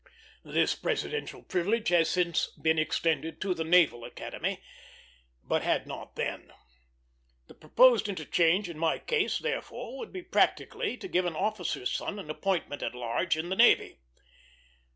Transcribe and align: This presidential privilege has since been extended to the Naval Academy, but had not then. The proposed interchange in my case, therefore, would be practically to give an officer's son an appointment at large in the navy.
This 0.43 0.73
presidential 0.73 1.43
privilege 1.43 1.89
has 1.89 2.09
since 2.09 2.47
been 2.47 2.79
extended 2.79 3.39
to 3.41 3.53
the 3.53 3.63
Naval 3.63 4.03
Academy, 4.03 4.59
but 5.43 5.61
had 5.61 5.85
not 5.85 6.15
then. 6.15 6.51
The 7.45 7.53
proposed 7.53 8.09
interchange 8.09 8.67
in 8.67 8.79
my 8.79 8.97
case, 8.97 9.37
therefore, 9.37 9.99
would 9.99 10.11
be 10.11 10.23
practically 10.23 10.97
to 10.97 11.07
give 11.07 11.25
an 11.25 11.35
officer's 11.35 11.91
son 11.91 12.17
an 12.17 12.31
appointment 12.31 12.81
at 12.81 12.95
large 12.95 13.37
in 13.37 13.49
the 13.49 13.55
navy. 13.55 13.99